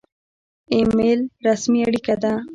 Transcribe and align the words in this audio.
ایمیل 0.73 1.19
رسمي 1.45 1.79
اړیکه 1.87 2.15
ده 2.21 2.33